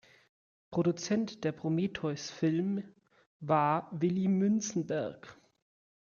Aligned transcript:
Produzent 0.71 1.43
der 1.43 1.51
Prometheus 1.51 2.31
Film 2.31 2.83
war 3.39 3.87
Willi 3.91 4.27
Münzenberg. 4.27 5.39